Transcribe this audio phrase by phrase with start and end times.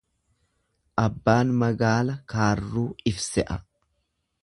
[1.03, 3.63] Abbaan magaala kaarruu if se'a.